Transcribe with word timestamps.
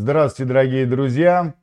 Здравствуйте, 0.00 0.48
дорогие 0.48 0.86
друзья! 0.86 1.56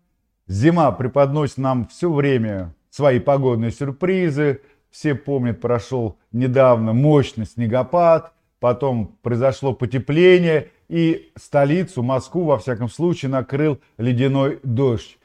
Зима 0.45 0.91
преподносит 0.91 1.57
нам 1.57 1.87
все 1.87 2.11
время 2.11 2.75
свои 2.89 3.21
погодные 3.21 3.71
сюрпризы. 3.71 4.59
Все 4.91 5.15
помнят, 5.15 5.61
прошел 5.61 6.17
недавно 6.33 6.91
мощный 6.91 7.45
снегопад, 7.45 8.33
потом 8.59 9.17
произошло 9.21 9.73
потепление, 9.73 10.69
и 10.89 11.31
столицу, 11.37 12.03
Москву, 12.03 12.43
во 12.43 12.59
всяком 12.59 12.89
случае, 12.89 13.31
накрыл 13.31 13.79
ледяной 13.97 14.59
дождь. 14.63 15.17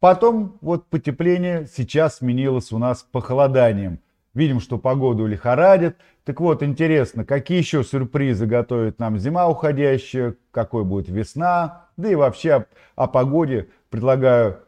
Потом 0.00 0.56
вот 0.62 0.86
потепление 0.86 1.68
сейчас 1.70 2.16
сменилось 2.16 2.72
у 2.72 2.78
нас 2.78 3.02
похолоданием. 3.12 4.00
Видим, 4.34 4.60
что 4.60 4.78
погоду 4.78 5.26
лихорадит. 5.26 5.96
Так 6.24 6.40
вот, 6.40 6.62
интересно, 6.62 7.24
какие 7.24 7.58
еще 7.58 7.84
сюрпризы 7.84 8.46
готовит 8.46 8.98
нам 8.98 9.18
зима 9.18 9.48
уходящая, 9.48 10.36
какой 10.50 10.84
будет 10.84 11.08
весна, 11.08 11.86
да 11.96 12.08
и 12.08 12.14
вообще 12.14 12.66
о, 12.94 13.08
погоде 13.08 13.68
предлагаю 13.90 14.60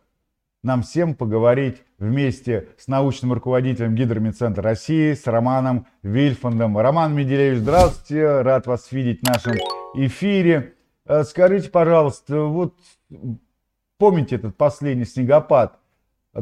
нам 0.63 0.83
всем 0.83 1.15
поговорить 1.15 1.83
вместе 1.99 2.69
с 2.77 2.89
научным 2.89 3.33
руководителем 3.33 3.95
Гидромедцентра 3.95 4.63
России, 4.63 5.15
с 5.15 5.27
Романом 5.27 5.87
Вильфандом. 6.03 6.77
Роман 6.77 7.15
Меделевич, 7.15 7.61
здравствуйте, 7.61 8.43
рад 8.43 8.67
вас 8.67 8.91
видеть 8.93 9.21
в 9.21 9.27
нашем 9.27 9.55
эфире. 9.95 10.75
Э, 11.07 11.23
скажите, 11.25 11.71
пожалуйста, 11.71 12.43
вот 12.43 12.75
помните 13.99 14.37
этот 14.37 14.57
последний 14.57 15.05
снегопад, 15.05 15.79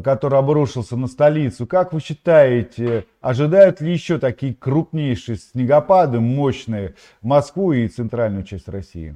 который 0.01 0.39
обрушился 0.39 0.97
на 0.97 1.07
столицу. 1.07 1.67
Как 1.67 1.93
вы 1.93 2.01
считаете, 2.01 3.07
ожидают 3.21 3.81
ли 3.81 3.93
еще 3.93 4.19
такие 4.19 4.55
крупнейшие 4.55 5.37
снегопады, 5.37 6.21
мощные, 6.21 6.95
Москву 7.21 7.73
и 7.73 7.89
центральную 7.89 8.45
часть 8.45 8.69
России? 8.69 9.15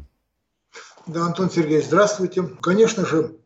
Да, 1.07 1.27
Антон 1.27 1.51
Сергеевич, 1.51 1.87
здравствуйте. 1.87 2.43
Конечно 2.60 3.07
же, 3.07 3.37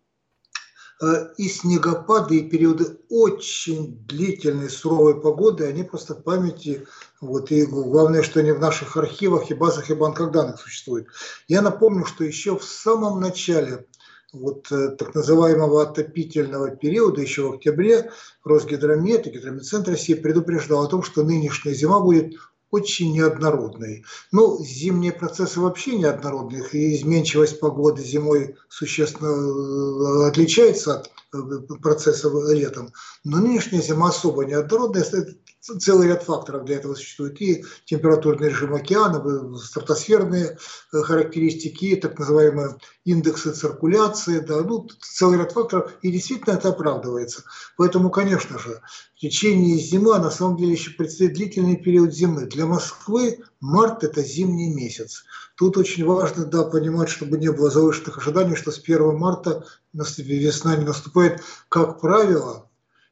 э, 1.03 1.35
и 1.37 1.49
снегопады, 1.49 2.39
и 2.39 2.49
периоды 2.49 2.99
очень 3.11 3.99
длительной 4.07 4.71
суровой 4.71 5.21
погоды, 5.21 5.67
они 5.67 5.85
просто 5.85 6.15
в 6.15 6.23
памяти, 6.23 6.87
вот, 7.21 7.51
и 7.53 7.67
главное, 7.67 8.23
что 8.23 8.41
они 8.41 8.53
в 8.53 8.61
наших 8.61 8.97
архивах 8.97 9.51
и 9.51 9.55
базах 9.55 9.91
и 9.91 9.95
банках 9.95 10.33
данных 10.33 10.59
существуют. 10.59 11.09
Я 11.49 11.61
напомню, 11.61 12.07
что 12.07 12.25
еще 12.25 12.59
в 12.59 12.65
самом 12.65 13.21
начале 13.21 13.87
вот 14.33 14.71
э, 14.71 14.91
так 14.91 15.15
называемого 15.15 15.83
отопительного 15.83 16.71
периода, 16.71 17.21
еще 17.21 17.49
в 17.49 17.55
октябре, 17.55 18.11
Росгидромет 18.45 19.27
и 19.27 19.31
Гидрометцентр 19.31 19.93
России 19.93 20.15
предупреждал 20.15 20.85
о 20.85 20.89
том, 20.89 21.03
что 21.03 21.23
нынешняя 21.23 21.75
зима 21.75 22.01
будет 22.01 22.35
очень 22.71 23.13
неоднородной. 23.13 24.05
Ну, 24.31 24.63
зимние 24.65 25.13
процессы 25.13 25.61
вообще 25.61 25.97
неоднородные, 25.97 26.65
и 26.73 26.97
изменчивость 26.97 27.59
погоды 27.59 28.03
зимой 28.03 28.57
существенно 28.69 29.29
э, 29.29 30.29
отличается 30.29 31.01
от 31.01 31.11
э, 31.35 31.75
процессов 31.83 32.33
летом. 32.49 32.93
Но 33.25 33.39
нынешняя 33.39 33.83
зима 33.83 34.11
особо 34.11 34.45
неоднородная, 34.45 35.05
целый 35.61 36.09
ряд 36.09 36.23
факторов 36.23 36.65
для 36.65 36.77
этого 36.77 36.95
существует. 36.95 37.41
И 37.41 37.65
температурный 37.85 38.49
режим 38.49 38.75
океана, 38.75 39.57
стратосферные 39.59 40.57
э, 40.93 41.03
характеристики, 41.03 41.97
так 41.97 42.19
называемые 42.19 42.77
индексы 43.05 43.53
циркуляции, 43.53 44.41
да, 44.41 44.63
ну, 44.63 44.89
целый 45.01 45.39
ряд 45.39 45.53
факторов, 45.53 45.93
и 46.03 46.11
действительно 46.11 46.55
это 46.55 46.71
оправдывается. 46.71 47.45
Поэтому, 47.77 48.11
конечно 48.11 48.59
же, 48.59 48.81
в 49.15 49.21
течение 49.21 49.77
зимы, 49.77 50.17
а 50.17 50.19
на 50.19 50.31
самом 50.31 50.57
деле 50.57 50.73
еще 50.73 50.91
предстоит 50.93 51.35
длительный 51.35 51.77
период 51.77 52.15
зимы. 52.15 52.47
Для 52.47 52.67
Москвы 52.67 53.41
март– 53.61 54.03
это 54.05 54.23
зимний 54.23 54.75
месяц. 54.75 55.25
Тут 55.57 55.77
очень 55.77 56.07
важно 56.07 56.47
да, 56.47 56.65
понимать, 56.65 57.11
чтобы 57.11 57.37
не 57.37 57.53
было 57.53 57.71
завышенных 57.71 58.17
ожиданий, 58.17 58.57
что 58.57 58.71
с 58.71 58.79
1 58.79 59.19
марта 59.19 59.67
весна 59.93 60.77
не 60.77 60.87
наступает. 60.87 61.43
Как 61.69 62.01
правило, 62.01 62.70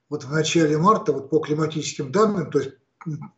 вот 0.08 0.24
в 0.24 0.32
начале 0.32 0.78
марта, 0.78 1.12
вот 1.12 1.30
по 1.30 1.40
климатическим 1.40 2.10
данным, 2.10 2.50
то 2.50 2.60
есть 2.60 2.72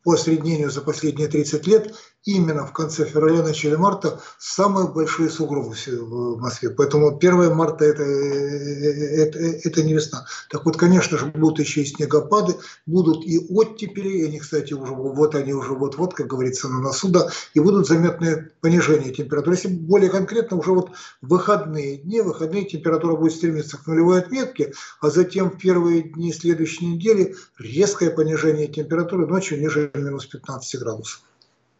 по 0.04 0.16
среднению 0.16 0.70
за 0.70 0.80
последние 0.80 1.28
30 1.28 1.66
лет, 1.66 1.94
именно 2.24 2.66
в 2.66 2.72
конце 2.72 3.04
февраля, 3.04 3.42
начале 3.42 3.76
марта 3.76 4.20
самые 4.38 4.88
большие 4.88 5.30
сугробы 5.30 5.74
в 5.74 6.40
Москве. 6.40 6.70
Поэтому 6.70 7.16
1 7.16 7.54
марта 7.54 7.84
это, 7.84 8.02
это, 8.02 9.38
это 9.38 9.82
не 9.82 9.94
весна. 9.94 10.26
Так 10.50 10.64
вот, 10.64 10.76
конечно 10.76 11.16
же, 11.18 11.26
будут 11.26 11.60
еще 11.60 11.82
и 11.82 11.86
снегопады, 11.86 12.56
будут 12.86 13.24
и 13.24 13.38
оттепели, 13.48 14.24
они, 14.26 14.38
кстати, 14.38 14.74
уже 14.74 14.92
вот 14.92 15.34
они 15.34 15.54
уже 15.54 15.72
вот-вот, 15.72 16.14
как 16.14 16.26
говорится, 16.26 16.68
на 16.68 16.80
носу, 16.80 17.08
да, 17.08 17.28
и 17.54 17.60
будут 17.60 17.86
заметные 17.86 18.50
понижения 18.60 19.12
температуры. 19.12 19.56
Если 19.56 19.68
более 19.68 20.10
конкретно, 20.10 20.58
уже 20.58 20.72
вот 20.72 20.90
выходные 21.22 21.98
дни, 21.98 22.20
выходные 22.20 22.66
температура 22.66 23.16
будет 23.16 23.32
стремиться 23.32 23.78
к 23.78 23.86
нулевой 23.86 24.20
отметке, 24.20 24.72
а 25.00 25.10
затем 25.10 25.50
в 25.50 25.58
первые 25.58 26.02
дни 26.02 26.32
следующей 26.32 26.86
недели 26.86 27.34
резкое 27.58 28.10
понижение 28.10 28.66
температуры 28.66 29.26
ночью 29.26 29.58
ниже 29.60 29.90
минус 29.94 30.26
15 30.26 30.80
градусов. 30.80 31.22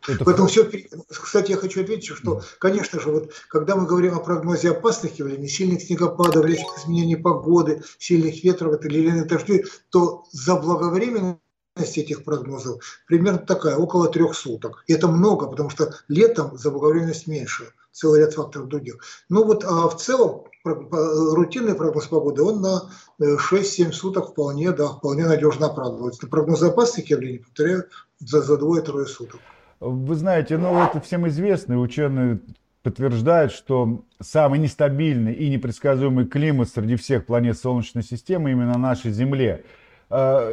Это 0.09 0.25
Поэтому 0.25 0.49
все, 0.49 0.69
кстати, 1.09 1.51
я 1.51 1.57
хочу 1.57 1.83
ответить, 1.83 2.07
что, 2.07 2.43
конечно 2.59 2.99
же, 3.01 3.11
вот 3.11 3.33
когда 3.49 3.77
мы 3.77 3.87
говорим 3.87 4.15
о 4.15 4.21
прогнозе 4.21 4.71
опасных 4.71 5.19
явлений, 5.19 5.49
сильных 5.49 5.83
снегопадов, 5.83 6.45
резких 6.45 6.79
изменений 6.79 7.17
погоды, 7.17 7.83
сильных 7.99 8.43
ветров 8.43 8.83
или 8.85 9.23
дождей, 9.23 9.65
то 9.91 10.25
заблаговременность 10.33 11.39
этих 11.77 12.25
прогнозов 12.25 12.83
примерно 13.07 13.39
такая, 13.39 13.77
около 13.77 14.09
трех 14.09 14.35
суток. 14.35 14.85
И 14.87 14.95
это 14.95 15.09
много, 15.09 15.47
потому 15.47 15.71
что 15.71 15.95
летом 16.09 16.57
заблаговременность 16.57 17.27
меньше, 17.27 17.73
целый 17.93 18.21
ряд 18.21 18.35
факторов 18.35 18.69
других. 18.69 18.99
Ну 19.29 19.45
вот, 19.45 19.65
а 19.65 19.89
в 19.89 19.97
целом 20.01 20.45
рутинный 20.65 21.75
прогноз 21.75 22.07
погоды, 22.07 22.43
он 22.43 22.61
на 22.61 22.91
6-7 23.21 23.93
суток 23.93 24.31
вполне, 24.31 24.73
да, 24.73 24.89
вполне 24.89 25.27
надежно 25.27 25.67
оправдывается. 25.67 26.27
Прогнозы 26.27 26.67
опасных 26.67 27.11
явлений, 27.11 27.39
повторяю, 27.39 27.85
за, 28.19 28.41
за 28.43 28.57
двое-трое 28.57 29.07
суток. 29.07 29.41
Вы 29.81 30.15
знаете, 30.15 30.59
ну 30.59 30.79
это 30.79 31.01
всем 31.01 31.27
известно, 31.29 31.79
ученые 31.79 32.41
подтверждают, 32.83 33.51
что 33.51 34.05
самый 34.21 34.59
нестабильный 34.59 35.33
и 35.33 35.49
непредсказуемый 35.49 36.27
климат 36.27 36.69
среди 36.69 36.97
всех 36.97 37.25
планет 37.25 37.59
Солнечной 37.59 38.05
системы 38.05 38.51
именно 38.51 38.75
на 38.75 38.79
нашей 38.79 39.11
Земле. 39.11 39.65
А, 40.11 40.51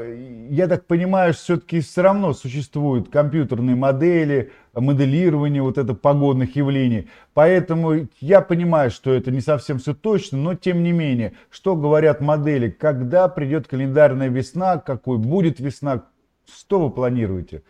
я 0.49 0.67
так 0.67 0.85
понимаю, 0.85 1.33
что 1.33 1.43
все-таки 1.43 1.81
все 1.81 2.03
равно 2.03 2.31
существуют 2.31 3.09
компьютерные 3.09 3.75
модели, 3.75 4.53
моделирование 4.73 5.61
вот 5.61 5.77
это 5.77 5.93
погодных 5.93 6.55
явлений. 6.55 7.09
Поэтому 7.33 8.07
я 8.21 8.39
понимаю, 8.39 8.91
что 8.91 9.11
это 9.11 9.29
не 9.29 9.41
совсем 9.41 9.79
все 9.79 9.93
точно, 9.93 10.37
но 10.37 10.55
тем 10.55 10.83
не 10.83 10.93
менее, 10.93 11.33
что 11.49 11.75
говорят 11.75 12.21
модели, 12.21 12.69
когда 12.69 13.27
придет 13.27 13.67
календарная 13.67 14.29
весна, 14.29 14.77
какой 14.77 15.17
будет 15.17 15.59
весна, 15.59 16.05
что 16.49 16.79
вы 16.79 16.91
планируете? 16.91 17.63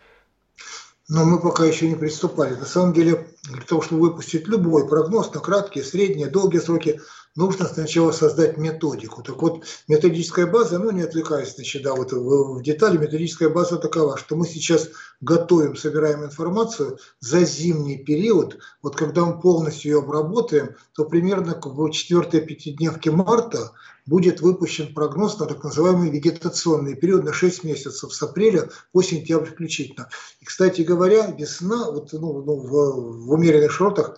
Но 1.10 1.24
мы 1.26 1.40
пока 1.40 1.66
еще 1.66 1.88
не 1.88 1.96
приступали. 1.96 2.56
На 2.56 2.66
самом 2.66 2.94
деле, 2.94 3.28
для 3.44 3.62
того, 3.62 3.82
чтобы 3.82 4.02
выпустить 4.02 4.48
любой 4.48 4.88
прогноз 4.88 5.34
на 5.34 5.40
краткие, 5.40 5.84
средние, 5.84 6.30
долгие 6.30 6.60
сроки, 6.60 7.00
нужно 7.38 7.66
сначала 7.66 8.12
создать 8.12 8.58
методику. 8.58 9.24
Так 9.24 9.42
вот, 9.42 9.64
методическая 9.88 10.48
база, 10.48 10.80
ну 10.80 10.92
не 10.92 11.04
отвлекаясь 11.04 11.56
значит, 11.56 11.84
да, 11.84 11.94
вот 11.94 12.12
в, 12.12 12.58
в 12.58 12.64
детали, 12.64 12.98
методическая 12.98 13.48
база 13.48 13.78
такова, 13.78 14.18
что 14.18 14.36
мы 14.36 14.46
сейчас 14.46 14.90
готовим, 15.22 15.78
собираем 15.78 16.26
информацию 16.26 16.98
за 17.22 17.46
зимний 17.46 17.98
период. 17.98 18.58
Вот 18.82 18.96
когда 18.96 19.24
мы 19.24 19.40
полностью 19.40 19.92
ее 19.92 20.00
обработаем, 20.00 20.76
то 20.94 21.06
примерно 21.06 21.62
в 21.64 21.90
четвертой 21.92 22.42
пятидневке 22.42 23.12
марта 23.12 23.72
будет 24.08 24.42
выпущен 24.42 24.94
прогноз 24.94 25.38
на 25.38 25.46
так 25.46 25.64
называемый 25.64 26.10
вегетационный 26.10 26.96
период 26.96 27.24
на 27.24 27.34
6 27.34 27.64
месяцев 27.64 28.14
с 28.14 28.24
апреля 28.24 28.70
по 28.94 29.04
сентябрь 29.04 29.50
включительно. 29.50 30.10
И, 30.40 30.46
кстати 30.46 30.82
говоря, 30.82 31.28
весна 31.38 31.92
вот, 31.92 32.14
ну, 32.14 32.42
ну, 32.42 32.56
в, 32.56 33.26
в 33.26 33.32
умеренных 33.32 33.72
широтах 33.72 34.18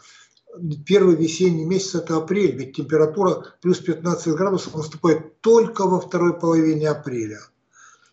первый 0.86 1.16
весенний 1.16 1.66
месяц 1.66 1.96
это 1.96 2.18
апрель, 2.18 2.56
ведь 2.56 2.76
температура 2.76 3.46
плюс 3.62 3.80
15 3.80 4.34
градусов 4.34 4.76
наступает 4.76 5.42
только 5.42 5.86
во 5.86 6.00
второй 6.00 6.40
половине 6.40 6.90
апреля. 6.90 7.40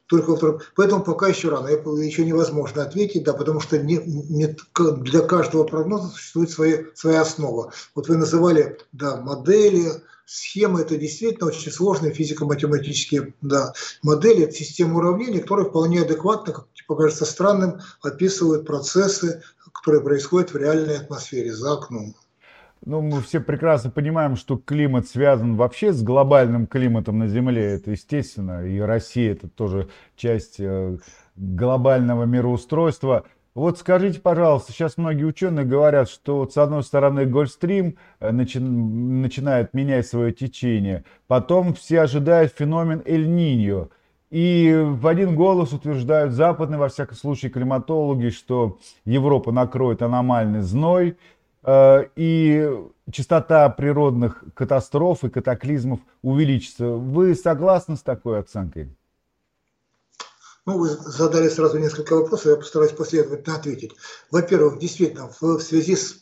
Только 0.06 0.30
во 0.30 0.36
второй... 0.36 0.60
Поэтому 0.76 1.02
пока 1.02 1.28
еще 1.28 1.48
рано, 1.48 1.68
еще 1.68 2.24
невозможно 2.24 2.82
ответить, 2.82 3.24
да, 3.24 3.32
потому 3.32 3.60
что 3.60 3.78
не, 3.78 3.96
не, 3.96 4.56
для 5.02 5.20
каждого 5.20 5.64
прогноза 5.64 6.08
существует 6.08 6.50
своя, 6.50 6.84
своя 6.94 7.22
основа. 7.22 7.72
Вот 7.94 8.08
вы 8.08 8.16
называли 8.16 8.78
да, 8.92 9.16
модели, 9.16 9.90
схемы, 10.24 10.82
это 10.82 10.96
действительно 10.96 11.48
очень 11.48 11.72
сложные 11.72 12.12
физико-математические 12.12 13.34
да, 13.40 13.72
модели, 14.02 14.50
системы 14.50 14.98
уравнений, 14.98 15.40
которые 15.40 15.68
вполне 15.68 16.02
адекватно, 16.02 16.52
как 16.52 16.66
покажется 16.86 17.24
странным, 17.24 17.80
описывают 18.00 18.66
процессы, 18.66 19.42
которые 19.72 20.02
происходят 20.02 20.52
в 20.52 20.56
реальной 20.56 20.98
атмосфере 20.98 21.52
за 21.52 21.72
окном. 21.72 22.14
Ну, 22.86 23.02
мы 23.02 23.20
все 23.20 23.40
прекрасно 23.40 23.90
понимаем, 23.90 24.36
что 24.36 24.56
климат 24.56 25.08
связан 25.08 25.56
вообще 25.56 25.92
с 25.92 26.04
глобальным 26.04 26.68
климатом 26.68 27.18
на 27.18 27.26
Земле. 27.26 27.74
Это 27.74 27.90
естественно. 27.90 28.64
И 28.64 28.78
Россия 28.78 29.32
это 29.32 29.48
тоже 29.48 29.88
часть 30.14 30.60
э, 30.60 30.96
глобального 31.34 32.22
мироустройства. 32.26 33.24
Вот 33.56 33.80
скажите, 33.80 34.20
пожалуйста, 34.20 34.70
сейчас 34.70 34.98
многие 34.98 35.24
ученые 35.24 35.66
говорят, 35.66 36.08
что 36.08 36.38
вот 36.38 36.52
с 36.52 36.58
одной 36.58 36.84
стороны 36.84 37.26
Гольфстрим 37.26 37.96
э, 38.20 38.30
начи 38.30 38.60
начинает 38.60 39.74
менять 39.74 40.06
свое 40.06 40.32
течение, 40.32 41.02
потом 41.26 41.74
все 41.74 42.02
ожидают 42.02 42.52
феномен 42.56 43.02
Эль-Ниньо. 43.04 43.88
И 44.30 44.84
в 44.84 45.06
один 45.06 45.34
голос 45.36 45.72
утверждают 45.72 46.32
западные, 46.32 46.78
во 46.78 46.88
всяком 46.88 47.16
случае, 47.16 47.50
климатологи, 47.50 48.30
что 48.30 48.78
Европа 49.04 49.52
накроет 49.52 50.02
аномальный 50.02 50.62
зной, 50.62 51.16
и 51.68 52.70
частота 53.10 53.68
природных 53.70 54.44
катастроф 54.54 55.24
и 55.24 55.30
катаклизмов 55.30 56.00
увеличится. 56.22 56.88
Вы 56.88 57.34
согласны 57.34 57.96
с 57.96 58.02
такой 58.02 58.38
оценкой? 58.38 58.96
Ну, 60.66 60.78
вы 60.78 60.88
задали 60.88 61.48
сразу 61.48 61.78
несколько 61.78 62.16
вопросов, 62.16 62.46
я 62.46 62.56
постараюсь 62.56 62.90
последовательно 62.90 63.54
ответить. 63.54 63.92
Во-первых, 64.32 64.80
действительно, 64.80 65.30
в 65.40 65.60
связи 65.60 65.94
с, 65.94 66.12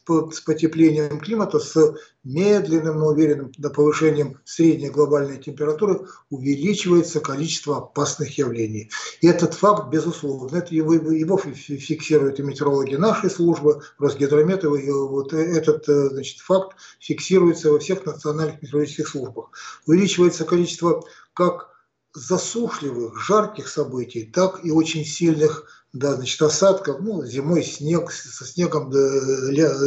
потеплением 0.45 1.19
климата, 1.19 1.59
с 1.59 1.95
медленным, 2.25 2.99
но 2.99 3.07
уверенным 3.07 3.53
повышением 3.75 4.39
средней 4.45 4.91
глобальной 4.91 5.39
температуры 5.39 6.01
увеличивается 6.29 7.21
количество 7.21 7.79
опасных 7.79 8.37
явлений. 8.37 8.91
И 9.23 9.29
этот 9.29 9.55
факт, 9.55 9.89
безусловно, 9.91 10.59
это 10.59 10.75
его, 10.75 10.93
его 10.93 11.39
фиксируют 11.39 12.39
и 12.39 12.43
метеорологи 12.43 12.97
нашей 12.97 13.31
службы, 13.31 13.81
Росгидромет, 13.99 14.65
и 14.65 14.67
вот 14.67 15.33
этот 15.33 15.89
э, 15.89 16.11
значит, 16.11 16.41
факт 16.41 16.77
фиксируется 17.01 17.73
во 17.73 17.79
всех 17.79 18.05
национальных 18.05 18.61
метеорологических 18.61 19.09
службах. 19.09 19.53
Увеличивается 19.87 20.45
количество 20.45 21.03
как 21.33 21.74
засушливых, 22.15 23.21
жарких 23.21 23.69
событий, 23.69 24.25
так 24.25 24.65
и 24.65 24.71
очень 24.71 25.05
сильных 25.05 25.67
да, 25.93 26.15
значит, 26.15 26.43
осадков, 26.43 27.01
ну, 27.01 27.25
зимой 27.25 27.63
снег, 27.63 28.11
со 28.11 28.45
снегом, 28.45 28.91
да, 28.91 28.99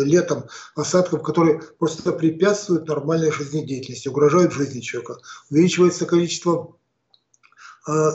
летом 0.03 0.45
осадков, 0.75 1.21
которые 1.21 1.61
просто 1.79 2.13
препятствуют 2.13 2.87
нормальной 2.87 3.31
жизнедеятельности, 3.31 4.07
угрожают 4.07 4.53
жизни 4.53 4.79
человека. 4.79 5.17
Увеличивается 5.49 6.05
количество 6.05 6.77
э, 7.87 8.11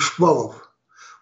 шквалов, 0.00 0.72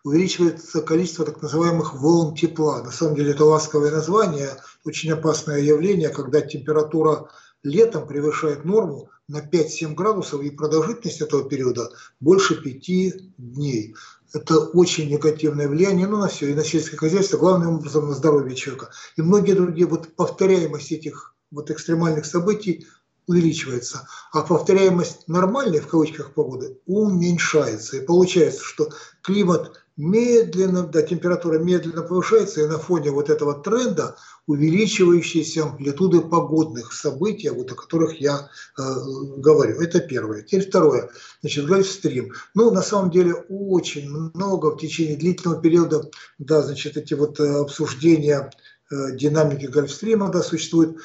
увеличивается 0.03 0.81
количество 0.81 1.27
так 1.27 1.43
называемых 1.43 1.95
волн 1.95 2.35
тепла. 2.35 2.83
На 2.83 2.91
самом 2.91 3.15
деле 3.15 3.33
это 3.33 3.45
ласковое 3.45 3.91
название, 3.91 4.57
очень 4.85 5.13
опасное 5.13 5.61
явление, 5.61 6.09
когда 6.09 6.41
температура 6.41 7.29
летом 7.69 8.07
превышает 8.07 8.65
норму 8.65 9.11
на 9.29 9.41
5-7 9.41 9.95
градусов 9.95 10.43
и 10.43 10.51
продолжительность 10.51 11.21
этого 11.21 11.49
периода 11.49 11.91
больше 12.21 12.61
5 12.61 13.37
дней. 13.37 13.95
Это 14.33 14.59
очень 14.59 15.11
негативное 15.11 15.69
влияние 15.69 16.07
ну, 16.07 16.19
на 16.19 16.29
все, 16.29 16.51
и 16.51 16.55
на 16.55 16.65
сельское 16.65 16.97
хозяйство, 16.97 17.39
главным 17.39 17.77
образом 17.77 18.09
на 18.09 18.15
здоровье 18.15 18.57
человека. 18.57 18.91
И 19.17 19.23
многие 19.23 19.53
другие, 19.53 19.87
вот 19.87 20.15
повторяемость 20.17 20.93
этих 20.93 21.35
вот 21.51 21.71
экстремальных 21.71 22.27
событий 22.27 22.87
увеличивается, 23.27 24.09
а 24.33 24.43
повторяемость 24.43 25.29
нормальной, 25.29 25.81
в 25.81 25.87
кавычках, 25.87 26.33
погоды 26.33 26.79
уменьшается. 26.87 27.99
И 27.99 28.05
получается, 28.05 28.65
что 28.65 28.91
климат 29.23 29.83
медленно, 29.99 30.85
да, 30.85 31.03
температура 31.03 31.59
медленно 31.59 32.03
повышается, 32.03 32.63
и 32.63 32.67
на 32.67 32.79
фоне 32.79 33.11
вот 33.11 33.29
этого 33.29 33.61
тренда 33.61 34.17
увеличивающейся 34.47 35.65
амплитуды 35.65 36.21
погодных 36.21 36.93
событий, 36.93 37.51
вот 37.51 37.73
о 37.73 37.75
которых 37.75 38.21
я 38.21 38.49
э, 38.79 38.83
говорю. 39.37 39.81
Это 39.81 39.99
первое. 40.01 40.43
Теперь 40.43 40.69
второе. 40.69 41.11
Значит, 41.41 41.67
Гольфстрим. 41.67 42.33
Ну, 42.55 42.71
на 42.71 42.81
самом 42.81 43.11
деле, 43.11 43.35
очень 43.35 44.09
много 44.09 44.71
в 44.71 44.79
течение 44.79 45.17
длительного 45.17 45.61
периода, 45.61 46.09
да, 46.39 46.63
значит, 46.63 46.97
эти 46.97 47.15
вот 47.15 47.41
э, 47.41 47.59
обсуждения 47.59 48.51
э, 48.91 49.17
динамики 49.17 49.67
Гольфстрима, 49.67 50.31
да, 50.31 50.43
существуют. 50.43 50.97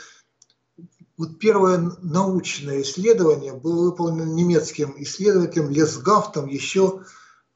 Вот 1.18 1.40
первое 1.40 1.92
научное 2.02 2.84
исследование 2.84 3.54
было 3.54 3.86
выполнено 3.86 4.32
немецким 4.32 4.94
исследователем 4.98 5.70
Лесгафтом 5.70 6.48
еще 6.48 7.02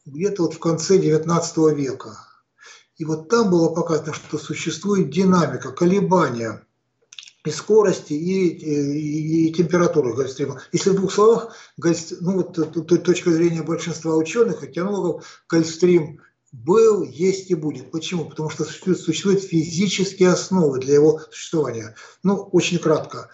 где-то 0.08 0.44
вот 0.44 0.54
в 0.54 0.60
конце 0.60 0.98
XIX 0.98 1.74
века. 1.74 2.18
И 2.98 3.06
вот 3.06 3.30
там 3.30 3.52
было 3.52 3.70
показано, 3.70 4.14
что 4.14 4.38
существует 4.38 5.10
динамика, 5.10 5.72
колебания 5.72 6.64
и 7.46 7.52
скорости, 7.52 8.14
и, 8.14 8.48
и, 8.48 9.50
и 9.50 9.54
температуры 9.54 10.14
гольфстрима. 10.14 10.62
Если 10.72 10.90
в 10.90 10.96
двух 10.96 11.14
словах, 11.14 11.56
гольф, 11.78 12.00
ну 12.22 12.38
вот 12.38 13.04
точка 13.04 13.32
зрения 13.32 13.62
большинства 13.62 14.16
ученых, 14.16 14.64
океанологов, 14.64 15.44
гольфстрим 15.48 16.22
был, 16.52 17.04
есть 17.04 17.52
и 17.52 17.56
будет. 17.56 17.92
Почему? 17.92 18.26
Потому 18.26 18.50
что 18.50 18.64
существуют 18.64 19.44
физические 19.44 20.30
основы 20.30 20.80
для 20.80 20.96
его 20.96 21.22
существования. 21.30 21.96
Ну, 22.24 22.36
очень 22.52 22.80
кратко 22.80 23.30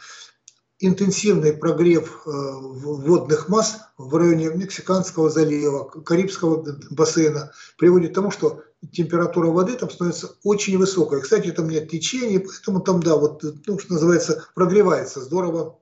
интенсивный 0.86 1.54
прогрев 1.54 2.24
э, 2.26 2.30
водных 2.30 3.48
масс 3.48 3.78
в 3.98 4.16
районе 4.16 4.50
Мексиканского 4.50 5.30
залива, 5.30 5.86
Карибского 5.86 6.66
бассейна 6.92 7.52
приводит 7.78 8.12
к 8.12 8.16
тому, 8.16 8.32
что 8.32 8.64
температура 8.92 9.48
воды 9.48 9.76
там 9.76 9.90
становится 9.90 10.36
очень 10.44 10.78
высокой. 10.78 11.22
Кстати, 11.22 11.52
там 11.52 11.70
нет 11.70 11.90
течения, 11.90 12.40
поэтому 12.40 12.82
там, 12.82 13.02
да, 13.02 13.16
вот, 13.16 13.44
ну, 13.66 13.80
что 13.80 13.94
называется, 13.94 14.46
прогревается 14.56 15.22
здорово 15.22 15.80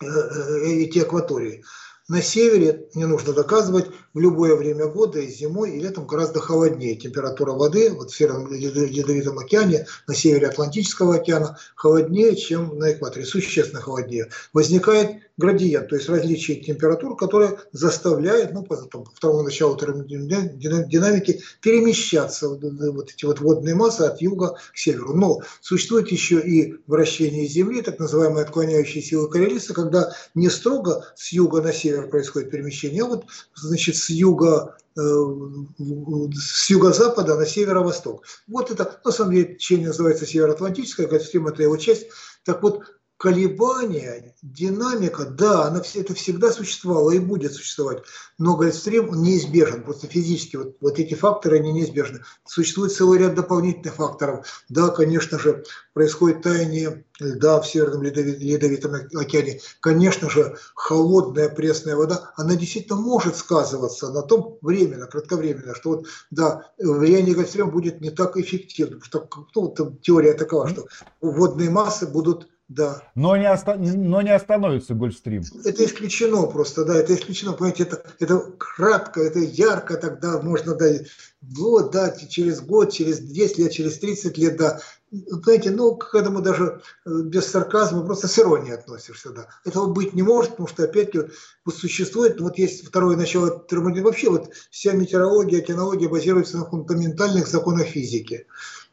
э, 0.00 0.06
э, 0.06 0.66
эти 0.68 1.00
акватории. 1.00 1.62
На 2.06 2.20
севере, 2.20 2.86
не 2.94 3.06
нужно 3.06 3.32
доказывать, 3.32 3.86
в 4.12 4.20
любое 4.20 4.54
время 4.54 4.86
года, 4.86 5.18
и 5.18 5.26
зимой, 5.26 5.72
и 5.72 5.80
летом 5.80 6.06
гораздо 6.06 6.38
холоднее. 6.38 6.96
Температура 6.96 7.52
воды 7.52 7.90
вот 7.90 8.10
в 8.10 8.16
Северном 8.16 8.52
Ледовитом 8.52 9.38
океане, 9.38 9.86
на 10.06 10.14
севере 10.14 10.48
Атлантического 10.48 11.16
океана 11.16 11.58
холоднее, 11.74 12.36
чем 12.36 12.78
на 12.78 12.92
экваторе, 12.92 13.24
существенно 13.24 13.80
холоднее. 13.80 14.28
Возникает 14.52 15.16
градиент, 15.36 15.88
то 15.88 15.96
есть 15.96 16.08
различие 16.08 16.60
температур, 16.60 17.16
которое 17.16 17.58
заставляет, 17.72 18.52
ну, 18.52 18.62
по, 18.62 18.76
там, 18.76 19.02
по 19.02 19.10
второму 19.10 19.42
началу 19.42 19.76
динамики 19.76 21.40
перемещаться 21.60 22.48
вот 22.48 23.10
эти 23.10 23.24
вот 23.24 23.40
водные 23.40 23.74
массы 23.74 24.02
от 24.02 24.20
юга 24.20 24.56
к 24.72 24.78
северу. 24.78 25.14
Но 25.14 25.40
существует 25.60 26.12
еще 26.12 26.38
и 26.40 26.76
вращение 26.86 27.46
Земли, 27.46 27.82
так 27.82 27.98
называемые 27.98 28.44
отклоняющие 28.44 29.02
силы 29.02 29.28
Королиса, 29.28 29.74
когда 29.74 30.12
не 30.34 30.48
строго 30.48 31.04
с 31.16 31.32
юга 31.32 31.60
на 31.62 31.72
север 31.72 31.93
происходит 32.02 32.50
перемещение, 32.50 33.04
вот, 33.04 33.26
значит, 33.54 33.96
с 33.96 34.10
юга 34.10 34.76
э, 34.96 35.00
с 36.34 36.70
юго-запада 36.70 37.36
на 37.36 37.46
северо-восток. 37.46 38.24
Вот 38.46 38.70
это, 38.70 39.00
на 39.04 39.10
самом 39.10 39.34
деле, 39.34 39.54
течение 39.54 39.88
называется 39.88 40.26
Североатлантическое, 40.26 41.06
Гольфстрим– 41.06 41.46
это 41.48 41.62
его 41.62 41.76
часть. 41.76 42.06
Так 42.44 42.62
вот, 42.62 42.82
колебания, 43.16 44.34
динамика, 44.42 45.24
да, 45.24 45.66
она, 45.66 45.82
это 45.94 46.14
всегда 46.14 46.50
существовала 46.50 47.12
и 47.12 47.18
будет 47.18 47.52
существовать, 47.52 48.02
но 48.38 48.56
Гольфстрим 48.56 49.22
неизбежен, 49.22 49.84
просто 49.84 50.08
физически 50.08 50.56
вот, 50.56 50.76
вот 50.80 50.98
эти 50.98 51.14
факторы, 51.14 51.58
они 51.58 51.72
неизбежны. 51.72 52.22
Существует 52.44 52.92
целый 52.92 53.20
ряд 53.20 53.34
дополнительных 53.34 53.94
факторов. 53.94 54.64
Да, 54.68 54.88
конечно 54.88 55.38
же, 55.38 55.64
происходит 55.92 56.42
таяние 56.42 57.04
льда 57.20 57.60
в 57.60 57.66
Северном 57.66 58.02
Ледовитом 58.02 58.94
океане. 58.94 59.60
Конечно 59.80 60.28
же, 60.28 60.56
холодная 60.74 61.48
пресная 61.48 61.96
вода, 61.96 62.32
она 62.36 62.56
действительно 62.56 62.98
может 63.00 63.36
сказываться 63.36 64.10
на 64.10 64.22
том 64.22 64.58
временно, 64.60 65.06
кратковременно, 65.06 65.74
что 65.74 65.90
вот, 65.90 66.06
да, 66.30 66.72
влияние 66.78 67.34
Гольфстрима 67.34 67.70
будет 67.70 68.00
не 68.00 68.10
так 68.10 68.36
эффективно, 68.36 68.98
потому 68.98 69.46
что 69.50 69.74
ну, 69.78 69.98
теория 70.02 70.34
такова, 70.34 70.68
что 70.68 70.86
водные 71.20 71.70
массы 71.70 72.06
будут 72.06 72.48
да. 72.68 73.02
Но 73.14 73.36
не, 73.36 73.50
оста... 73.50 73.76
но 73.76 74.22
не 74.22 74.34
остановится 74.34 74.94
Гольфстрим. 74.94 75.42
Это 75.64 75.84
исключено 75.84 76.46
просто, 76.46 76.84
да, 76.84 76.96
это 76.96 77.14
исключено. 77.14 77.52
Понимаете, 77.52 77.82
это, 77.82 78.02
это 78.20 78.38
кратко, 78.58 79.20
это 79.20 79.38
ярко 79.38 79.96
тогда 79.98 80.40
можно, 80.40 80.74
да, 80.74 80.86
вот, 81.42 81.92
да, 81.92 82.10
через 82.10 82.62
год, 82.62 82.90
через 82.90 83.20
10 83.20 83.58
лет, 83.58 83.72
через 83.72 83.98
30 83.98 84.38
лет, 84.38 84.56
да. 84.56 84.80
Понимаете, 85.10 85.70
ну, 85.72 85.94
к 85.94 86.14
этому 86.14 86.40
даже 86.40 86.80
э, 87.04 87.10
без 87.24 87.46
сарказма, 87.46 88.04
просто 88.04 88.28
с 88.28 88.38
иронией 88.38 88.74
относишься, 88.74 89.30
да. 89.30 89.48
Этого 89.64 89.92
быть 89.92 90.14
не 90.14 90.22
может, 90.22 90.52
потому 90.52 90.66
что, 90.66 90.84
опять-таки, 90.84 91.18
вот, 91.18 91.30
вот 91.66 91.76
существует, 91.76 92.40
вот 92.40 92.58
есть 92.58 92.86
второе 92.86 93.16
начало 93.16 93.64
термодинамики, 93.68 94.06
вообще 94.06 94.30
вот 94.30 94.50
вся 94.70 94.92
метеорология, 94.92 95.60
океанология 95.60 96.08
базируется 96.08 96.56
на 96.56 96.64
фундаментальных 96.64 97.46
законах 97.46 97.88
физики. 97.88 98.46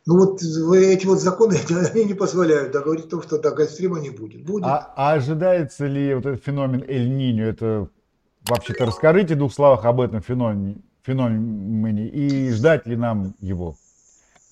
Ну 0.06 0.18
вот 0.18 0.42
эти 0.42 1.06
вот 1.06 1.20
законы 1.20 1.58
они 1.94 2.06
не 2.06 2.14
позволяют 2.14 2.72
да, 2.72 2.82
говорить 2.82 3.06
о 3.06 3.10
том, 3.10 3.24
что 3.24 3.38
да, 3.38 3.52
гольфстрима 3.52 4.00
не 4.00 4.10
будет. 4.10 4.44
будет. 4.44 4.66
А, 4.66 4.94
а 4.96 5.14
ожидается 5.14 5.86
ли 5.86 6.16
вот 6.16 6.26
этот 6.26 6.44
феномен 6.44 6.84
Эль-Ниньо? 6.88 7.46
Это 7.46 7.88
вообще-то 8.48 8.86
расскажите 8.86 9.36
в 9.36 9.38
двух 9.38 9.54
словах 9.54 9.86
об 9.86 10.02
этом 10.02 10.22
феномене, 10.22 10.78
феномене 11.04 12.08
и 12.08 12.52
ждать 12.52 12.88
ли 12.88 12.96
нам 12.96 13.36
его? 13.40 13.76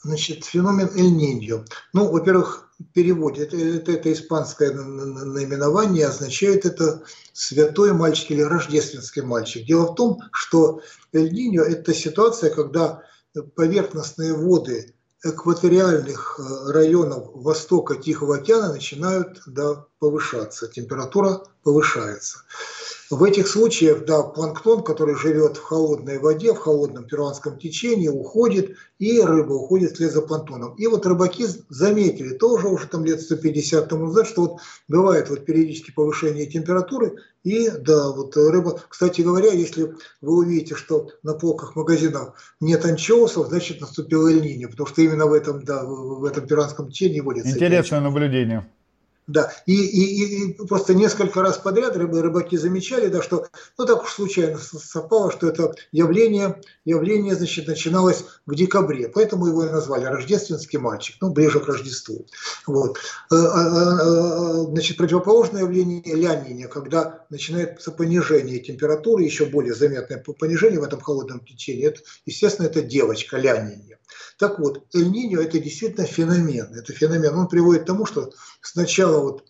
Значит, 0.03 0.45
феномен 0.45 0.89
Эль-Ниньо. 0.95 1.65
Ну, 1.93 2.11
во-первых, 2.11 2.71
в 2.79 2.83
переводе, 2.93 3.43
это, 3.43 3.57
это, 3.57 3.91
это 3.91 4.13
испанское 4.13 4.71
наименование, 4.71 6.05
означает 6.05 6.65
это 6.65 7.01
святой 7.33 7.93
мальчик 7.93 8.31
или 8.31 8.41
рождественский 8.41 9.23
мальчик. 9.23 9.65
Дело 9.65 9.91
в 9.91 9.95
том, 9.95 10.19
что 10.31 10.81
Эль-Ниньо– 11.11 11.63
это 11.67 11.93
ситуация, 11.93 12.51
когда 12.51 13.01
поверхностные 13.55 14.33
воды 14.33 14.93
экваториальных 15.23 16.39
э, 16.39 16.71
районов 16.71 17.29
востока 17.33 17.95
Тихого 17.95 18.37
океана 18.37 18.73
начинают 18.73 19.41
да, 19.45 19.85
повышаться, 19.99 20.67
температура 20.67 21.41
повышается. 21.63 22.43
В 23.09 23.23
этих 23.23 23.47
случаях, 23.47 24.05
да, 24.05 24.21
планктон, 24.21 24.83
который 24.83 25.15
живет 25.15 25.57
в 25.57 25.63
холодной 25.63 26.19
воде, 26.19 26.53
в 26.53 26.57
холодном 26.57 27.05
перуанском 27.05 27.57
течении, 27.57 28.07
уходит, 28.07 28.75
и 28.99 29.19
рыба 29.19 29.53
уходит 29.53 29.93
вслед 29.93 30.11
за 30.11 30.21
планктоном. 30.21 30.75
И 30.75 30.85
вот 30.85 31.07
рыбаки 31.07 31.47
заметили 31.69 32.35
тоже 32.35 32.67
уже 32.67 32.87
там 32.87 33.03
лет 33.05 33.19
150 33.19 33.89
тому 33.89 34.07
назад, 34.07 34.27
что 34.27 34.41
вот 34.41 34.61
бывает 34.87 35.29
вот 35.31 35.43
периодически 35.43 35.91
повышение 35.91 36.45
температуры, 36.45 37.15
и 37.43 37.69
да, 37.69 38.11
вот 38.11 38.37
рыба, 38.37 38.79
кстати 38.87 39.21
говоря, 39.21 39.53
если 39.53 39.95
вы 40.21 40.37
увидите, 40.37 40.75
что 40.75 41.09
на 41.23 41.33
полках 41.33 41.75
магазинов 41.75 42.35
нет 42.59 42.85
анчоусов, 42.85 43.47
значит 43.47 43.81
наступил 43.81 44.27
эль 44.27 44.67
потому 44.67 44.87
что 44.87 45.01
именно 45.01 45.25
в 45.25 45.33
этом, 45.33 45.63
да, 45.63 45.83
в 45.83 46.25
этом 46.25 46.45
перуанском 46.45 46.91
течении 46.91 47.21
водится. 47.21 47.49
Интересное 47.49 48.01
наблюдение. 48.01 48.67
Да, 49.29 49.53
и, 49.67 49.73
и, 49.75 50.47
и 50.47 50.53
просто 50.65 50.95
несколько 50.95 51.43
раз 51.43 51.59
подряд 51.59 51.95
рыбы, 51.95 52.23
рыбаки 52.23 52.57
замечали, 52.57 53.09
да, 53.09 53.21
что 53.21 53.45
ну 53.77 53.85
так 53.85 54.01
уж 54.01 54.11
случайно 54.11 54.57
совпало, 54.57 55.31
что 55.31 55.47
это 55.47 55.75
явление, 55.91 56.59
явление 56.83 57.35
значит, 57.35 57.67
начиналось 57.67 58.25
в 58.47 58.55
декабре, 58.55 59.07
поэтому 59.07 59.45
его 59.45 59.65
и 59.65 59.69
назвали 59.69 60.05
рождественский 60.05 60.79
мальчик, 60.79 61.17
ну 61.21 61.29
ближе 61.29 61.59
к 61.59 61.67
Рождеству. 61.67 62.25
Вот. 62.65 62.97
Э, 63.31 63.35
а, 63.35 63.37
а, 63.37 64.53
значит, 64.65 64.97
противоположное 64.97 65.61
явление 65.61 66.01
лянине, 66.15 66.67
когда 66.67 67.23
начинается 67.29 67.91
понижение 67.91 68.57
температуры, 68.57 69.21
еще 69.21 69.45
более 69.45 69.75
заметное 69.75 70.17
понижение 70.17 70.79
в 70.79 70.83
этом 70.83 71.01
холодном 71.01 71.41
течении, 71.41 71.85
это, 71.85 72.01
естественно, 72.25 72.65
это 72.65 72.81
девочка 72.81 73.37
лянине. 73.37 73.88
Так 74.37 74.59
вот, 74.59 74.85
Эль-Ниньо 74.93 75.41
это 75.41 75.59
действительно 75.59 76.05
феномен. 76.05 76.73
Это 76.73 76.93
феномен. 76.93 77.35
Он 77.35 77.47
приводит 77.47 77.83
к 77.83 77.87
тому, 77.87 78.05
что 78.05 78.31
сначала 78.61 79.19
вот 79.19 79.45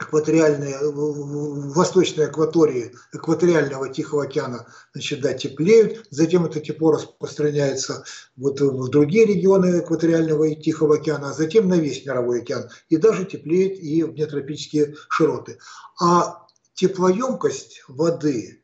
экваториальные, 0.00 0.76
в 0.90 1.72
восточной 1.72 2.26
акватории 2.26 2.92
экваториального 3.12 3.88
Тихого 3.88 4.24
океана 4.24 4.66
значит, 4.92 5.20
да, 5.20 5.34
теплеют, 5.34 6.06
затем 6.10 6.44
это 6.44 6.60
тепло 6.60 6.92
распространяется 6.92 8.04
вот 8.36 8.60
в 8.60 8.88
другие 8.88 9.24
регионы 9.24 9.80
экваториального 9.80 10.44
и 10.44 10.60
Тихого 10.60 10.96
океана, 10.96 11.30
а 11.30 11.32
затем 11.32 11.68
на 11.68 11.74
весь 11.74 12.04
мировой 12.04 12.42
океан, 12.42 12.68
и 12.88 12.96
даже 12.96 13.24
теплеет 13.24 13.78
и 13.78 14.02
в 14.02 14.14
нетропические 14.14 14.96
широты. 15.08 15.58
А 16.00 16.44
теплоемкость 16.74 17.84
воды 17.86 18.62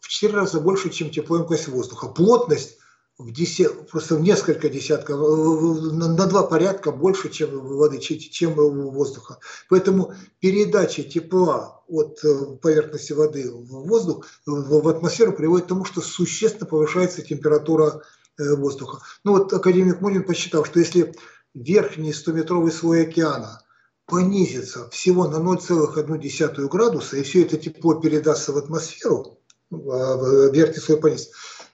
в 0.00 0.08
4 0.08 0.34
раза 0.34 0.60
больше, 0.60 0.90
чем 0.90 1.10
теплоемкость 1.10 1.68
воздуха. 1.68 2.08
Плотность 2.08 2.78
в 3.18 3.30
десят, 3.30 3.88
просто 3.90 4.16
в 4.16 4.22
несколько 4.22 4.68
десятков, 4.68 5.18
на 5.18 6.26
два 6.26 6.42
порядка 6.44 6.92
больше, 6.92 7.28
чем 7.28 7.60
воды, 7.60 7.98
чем 7.98 8.54
воздуха. 8.54 9.38
Поэтому 9.68 10.14
передача 10.40 11.02
тепла 11.02 11.82
от 11.88 12.24
э, 12.24 12.56
поверхности 12.60 13.12
воды 13.12 13.50
в 13.50 13.86
воздух, 13.86 14.26
в 14.46 14.88
атмосферу 14.88 15.32
приводит 15.32 15.66
к 15.66 15.68
тому, 15.68 15.84
что 15.84 16.00
существенно 16.00 16.66
повышается 16.66 17.22
температура 17.22 18.02
э, 18.38 18.54
воздуха. 18.54 19.02
Ну 19.24 19.32
вот 19.32 19.52
академик 19.52 20.00
Мунин 20.00 20.24
посчитал, 20.24 20.64
что 20.64 20.78
если 20.80 21.14
верхний 21.54 22.12
100-метровый 22.12 22.72
слой 22.72 23.02
океана 23.02 23.62
понизится 24.06 24.88
всего 24.90 25.28
на 25.28 25.36
0,1 25.36 26.68
градуса, 26.68 27.16
и 27.16 27.22
все 27.22 27.42
это 27.42 27.56
тепло 27.56 27.94
передастся 27.94 28.52
в 28.52 28.56
атмосферу, 28.56 29.38
а, 29.70 30.50
верхний 30.50 30.82
слой 30.82 30.98
понизится, 30.98 31.30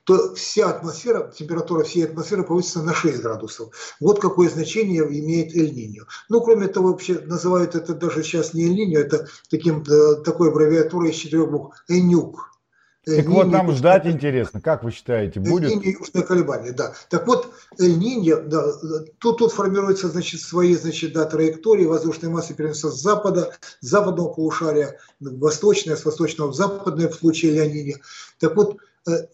то 0.08 0.34
вся 0.34 0.70
атмосфера, 0.70 1.30
температура 1.36 1.84
всей 1.84 2.06
атмосферы 2.06 2.42
повысится 2.42 2.82
на 2.82 2.94
6 2.94 3.20
градусов. 3.20 3.96
Вот 4.00 4.18
какое 4.18 4.48
значение 4.48 5.02
имеет 5.02 5.54
Эль-Ниньо. 5.54 6.04
Ну, 6.30 6.40
кроме 6.40 6.68
того, 6.68 6.92
вообще 6.92 7.18
называют 7.18 7.74
это 7.74 7.92
даже 7.92 8.22
сейчас 8.22 8.54
не 8.54 8.64
Эль-Ниньо, 8.64 9.00
это 9.00 9.28
таким, 9.50 9.82
э, 9.82 10.22
такой 10.24 10.48
аббревиатурой 10.48 11.10
из 11.10 11.16
четырех 11.16 11.50
букв 11.50 11.84
Энюк. 11.88 12.54
Так 13.04 13.26
вот 13.26 13.48
нам 13.48 13.70
ждать 13.72 14.06
интересно, 14.06 14.62
как 14.62 14.82
вы 14.82 14.92
считаете, 14.92 15.40
будет? 15.40 15.70
Эль-Ниньо 15.70 15.98
южное 16.00 16.22
колебание, 16.22 16.72
да. 16.72 16.94
Так 17.10 17.26
вот, 17.26 17.52
Эль-Ниньо, 17.78 18.40
да, 18.46 18.64
тут, 19.18 19.36
тут 19.36 19.52
формируются, 19.52 20.08
значит, 20.08 20.40
свои, 20.40 20.74
значит, 20.74 21.12
да, 21.12 21.26
траектории 21.26 21.84
воздушной 21.84 22.30
массы 22.30 22.54
переносятся 22.54 22.92
с 22.92 23.02
запада, 23.02 23.52
с 23.82 23.86
западного 23.86 24.32
полушария, 24.32 24.98
восточное, 25.20 25.96
с 25.96 26.06
восточного 26.06 26.50
в 26.50 26.54
западное 26.54 27.08
в 27.08 27.14
случае 27.14 27.58
Эль-Ниньо. 27.58 27.96
Так 28.38 28.56
вот, 28.56 28.78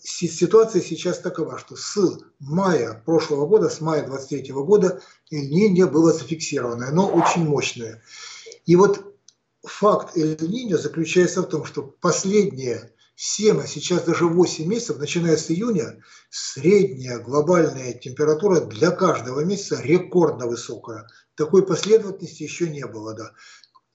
ситуация 0.00 0.82
сейчас 0.82 1.18
такова, 1.18 1.58
что 1.58 1.76
с 1.76 1.96
мая 2.40 3.02
прошлого 3.04 3.46
года, 3.46 3.68
с 3.68 3.80
мая 3.80 4.06
23 4.06 4.52
года 4.52 5.00
Эль-Ниньо 5.30 5.88
было 5.88 6.12
зафиксировано, 6.12 6.88
оно 6.88 7.08
очень 7.08 7.44
мощное. 7.44 8.02
И 8.66 8.76
вот 8.76 9.14
факт 9.62 10.16
Эль-Ниньо 10.16 10.78
заключается 10.78 11.42
в 11.42 11.48
том, 11.48 11.64
что 11.64 11.82
последние 11.82 12.92
7, 13.16 13.60
а 13.60 13.66
сейчас 13.66 14.02
даже 14.04 14.26
8 14.26 14.66
месяцев, 14.66 14.98
начиная 14.98 15.36
с 15.36 15.50
июня, 15.50 16.02
средняя 16.30 17.18
глобальная 17.18 17.92
температура 17.92 18.60
для 18.60 18.90
каждого 18.90 19.44
месяца 19.44 19.80
рекордно 19.80 20.46
высокая. 20.46 21.06
Такой 21.36 21.64
последовательности 21.64 22.42
еще 22.42 22.68
не 22.68 22.86
было. 22.86 23.14
Да 23.14 23.32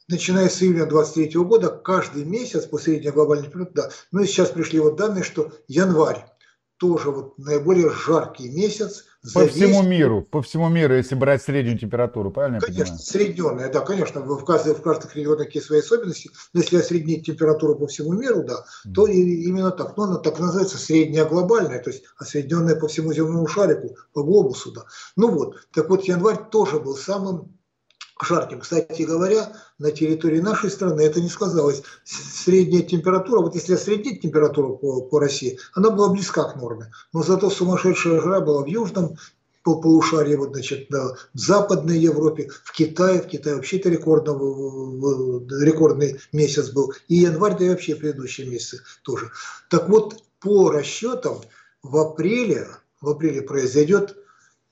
начиная 0.09 0.49
с 0.49 0.61
июня 0.61 0.85
2023 0.85 1.39
года, 1.41 1.69
каждый 1.69 2.25
месяц 2.25 2.65
по 2.65 2.77
средней 2.77 3.11
глобальной 3.11 3.45
температуре, 3.45 3.73
да, 3.75 3.89
ну 4.11 4.21
и 4.21 4.25
сейчас 4.25 4.49
пришли 4.49 4.79
вот 4.79 4.97
данные, 4.97 5.23
что 5.23 5.51
январь 5.67 6.25
тоже 6.79 7.11
вот 7.11 7.37
наиболее 7.37 7.91
жаркий 7.91 8.49
месяц. 8.49 9.05
По 9.33 9.45
всему 9.45 9.81
весь... 9.81 9.89
миру, 9.89 10.21
по 10.21 10.41
всему 10.41 10.69
миру, 10.69 10.95
если 10.95 11.13
брать 11.13 11.43
среднюю 11.43 11.77
температуру, 11.77 12.31
правильно 12.31 12.61
Конечно, 12.61 12.97
средненная, 12.97 13.69
да, 13.69 13.81
конечно, 13.81 14.21
в, 14.21 14.45
каждой, 14.45 14.75
в 14.75 14.81
каждых 14.81 15.13
регионах 15.13 15.53
есть 15.53 15.67
свои 15.67 15.81
особенности, 15.81 16.31
но 16.53 16.61
если 16.61 16.77
осреднить 16.77 17.25
температуру 17.25 17.75
по 17.75 17.87
всему 17.87 18.13
миру, 18.13 18.43
да, 18.43 18.63
mm. 18.87 18.93
то 18.93 19.07
и, 19.07 19.19
именно 19.19 19.71
так, 19.71 19.97
но 19.97 20.03
она 20.03 20.17
так 20.19 20.39
называется 20.39 20.77
средняя 20.77 21.25
глобальная, 21.25 21.83
то 21.83 21.89
есть 21.89 22.03
осредненная 22.17 22.77
по 22.77 22.87
всему 22.87 23.11
земному 23.11 23.45
шарику, 23.45 23.97
по 24.13 24.23
глобусу, 24.23 24.71
да. 24.71 24.85
Ну 25.17 25.31
вот, 25.31 25.57
так 25.73 25.89
вот 25.89 26.05
январь 26.05 26.49
тоже 26.49 26.79
был 26.79 26.95
самым 26.95 27.58
жарким. 28.25 28.59
Кстати 28.59 29.03
говоря, 29.03 29.53
на 29.77 29.91
территории 29.91 30.39
нашей 30.39 30.69
страны 30.69 31.01
это 31.01 31.21
не 31.21 31.29
сказалось. 31.29 31.83
Средняя 32.03 32.83
температура, 32.83 33.41
вот 33.41 33.55
если 33.55 33.73
осреднить 33.73 34.21
температуру 34.21 34.77
по, 34.77 35.01
по 35.01 35.19
России, 35.19 35.59
она 35.73 35.89
была 35.89 36.09
близка 36.09 36.43
к 36.43 36.55
норме. 36.55 36.91
Но 37.13 37.23
зато 37.23 37.49
сумасшедшая 37.49 38.21
жара 38.21 38.41
была 38.41 38.63
в 38.63 38.67
южном 38.67 39.17
по 39.63 39.75
полушарии, 39.81 40.35
вот, 40.35 40.53
значит, 40.53 40.87
да, 40.89 41.15
в 41.33 41.37
Западной 41.37 41.99
Европе, 41.99 42.49
в 42.63 42.71
Китае, 42.71 43.21
в 43.21 43.27
Китае 43.27 43.57
вообще-то 43.57 43.89
рекордно, 43.89 44.33
рекордный 45.61 46.19
месяц 46.31 46.69
был, 46.69 46.93
и 47.07 47.15
январь, 47.15 47.57
да 47.57 47.65
и 47.65 47.69
вообще 47.69 47.95
предыдущие 47.95 48.47
месяцы 48.47 48.81
тоже. 49.03 49.29
Так 49.69 49.89
вот, 49.89 50.23
по 50.39 50.71
расчетам, 50.71 51.41
в 51.83 51.97
апреле, 51.97 52.67
в 53.01 53.09
апреле 53.09 53.41
произойдет 53.41 54.15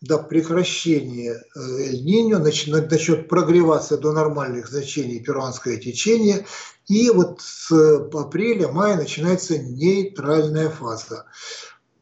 до 0.01 0.19
прекращения 0.19 1.33
э, 1.33 1.59
Эль-Ниньо 1.59 2.39
начнет, 2.39 3.27
прогреваться 3.27 3.97
до 3.97 4.13
нормальных 4.13 4.67
значений 4.67 5.19
перуанское 5.19 5.77
течение, 5.77 6.45
и 6.87 7.09
вот 7.09 7.41
с 7.41 7.71
апреля-мая 7.71 8.95
начинается 8.95 9.57
нейтральная 9.57 10.69
фаза. 10.69 11.25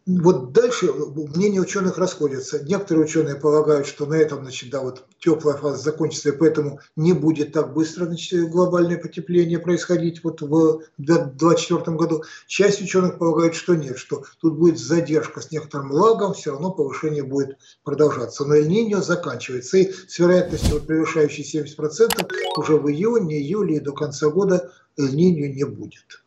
Вот 0.07 0.51
дальше 0.51 0.93
мнения 0.93 1.59
ученых 1.59 1.97
расходятся. 1.97 2.63
Некоторые 2.63 3.05
ученые 3.05 3.35
полагают, 3.35 3.87
что 3.87 4.05
на 4.05 4.13
этом 4.13 4.43
значит, 4.43 4.69
да, 4.69 4.81
вот 4.81 5.03
теплая 5.17 5.57
фаза 5.57 5.81
закончится, 5.81 6.29
и 6.29 6.37
поэтому 6.37 6.79
не 6.95 7.13
будет 7.13 7.53
так 7.53 7.73
быстро 7.73 8.05
значит, 8.05 8.51
глобальное 8.51 8.99
потепление 8.99 9.57
происходить 9.57 10.23
вот 10.23 10.41
в 10.41 10.83
2024 10.99 11.97
году. 11.97 12.23
Часть 12.45 12.83
ученых 12.83 13.17
полагает, 13.17 13.55
что 13.55 13.73
нет, 13.73 13.97
что 13.97 14.23
тут 14.41 14.59
будет 14.59 14.77
задержка 14.77 15.41
с 15.41 15.49
некоторым 15.49 15.91
лагом, 15.91 16.35
все 16.35 16.51
равно 16.51 16.69
повышение 16.69 17.23
будет 17.23 17.57
продолжаться. 17.83 18.45
Но 18.45 18.53
Эль-Ниньо 18.53 19.01
заканчивается, 19.01 19.77
и 19.77 19.91
с 19.91 20.19
вероятностью 20.19 20.75
вот, 20.75 20.85
превышающей 20.85 21.43
70% 21.43 22.31
уже 22.57 22.77
в 22.77 22.87
июне, 22.91 23.39
июле 23.39 23.77
и 23.77 23.79
до 23.79 23.91
конца 23.91 24.29
года 24.29 24.71
Эль-Ниньо 24.97 25.47
не 25.47 25.63
будет. 25.63 26.24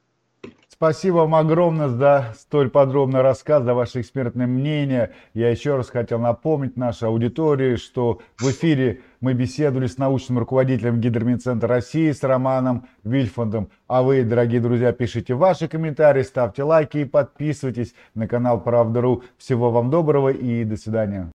Спасибо 0.80 1.16
вам 1.16 1.35
огромное 1.35 1.88
за 1.88 2.35
столь 2.38 2.70
подробный 2.70 3.20
рассказ, 3.20 3.64
за 3.64 3.75
ваше 3.75 4.00
экспертное 4.00 4.47
мнение. 4.47 5.11
Я 5.35 5.50
еще 5.50 5.75
раз 5.75 5.90
хотел 5.90 6.20
напомнить 6.20 6.76
нашей 6.76 7.08
аудитории, 7.08 7.75
что 7.75 8.20
в 8.38 8.49
эфире 8.49 9.00
мы 9.20 9.32
беседовали 9.32 9.88
с 9.88 9.99
научным 9.99 10.38
руководителем 10.38 11.00
Гидромедцентра 11.00 11.68
России, 11.68 12.12
с 12.12 12.23
Романом 12.23 12.87
Вильфандом. 13.02 13.70
А 13.88 14.04
вы, 14.04 14.23
дорогие 14.23 14.61
друзья, 14.61 14.92
пишите 14.92 15.35
ваши 15.35 15.66
комментарии, 15.66 16.23
ставьте 16.23 16.62
лайки 16.62 16.99
и 16.99 17.04
подписывайтесь 17.04 17.92
на 18.14 18.28
канал 18.28 18.61
Правда.ру. 18.61 19.25
Всего 19.37 19.73
вам 19.73 19.90
доброго 19.90 20.28
и 20.28 20.62
до 20.62 20.76
свидания. 20.76 21.26